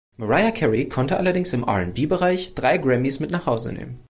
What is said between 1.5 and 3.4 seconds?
im R&B-Bereich drei Grammys mit